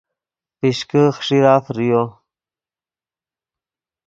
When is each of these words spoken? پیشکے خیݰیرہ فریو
پیشکے 0.59 1.03
خیݰیرہ 1.15 1.55
فریو 1.65 2.03